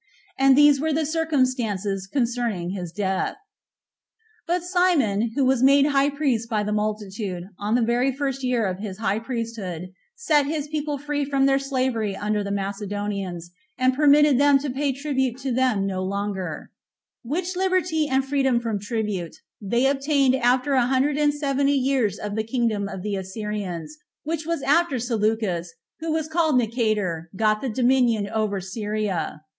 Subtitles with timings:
[0.35, 3.35] And these were the circumstances that concerned his death.
[4.47, 4.47] 7.
[4.47, 8.65] But Simon, who was made high priest by the multitude, on the very first year
[8.65, 13.93] of his high priesthood set his people free from their slavery under the Macedonians, and
[13.93, 16.71] permitted them to pay tribute to them no longer;
[17.23, 22.31] which liberty and freedom from tribute they obtained after a hundred and seventy years 14
[22.31, 27.61] of the kingdom of the Assyrians, which was after Seleucus, who was called Nicator, got
[27.61, 29.41] the dominion over Syria.